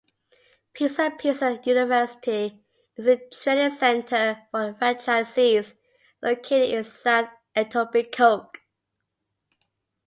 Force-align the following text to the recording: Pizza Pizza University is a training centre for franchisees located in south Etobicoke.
Pizza 0.73 1.11
Pizza 1.15 1.59
University 1.63 2.59
is 2.97 3.05
a 3.05 3.17
training 3.29 3.69
centre 3.69 4.41
for 4.49 4.73
franchisees 4.73 5.75
located 6.23 6.73
in 6.73 6.83
south 6.83 7.29
Etobicoke. 7.55 8.55